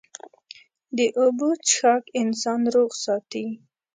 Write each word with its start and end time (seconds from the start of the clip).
د 0.97 0.99
اوبو 1.21 1.49
څښاک 1.67 2.03
انسان 2.21 2.61
روغ 2.75 2.91
ساتي. 3.05 3.45